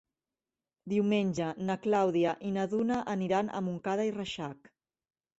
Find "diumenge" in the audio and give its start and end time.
0.93-1.49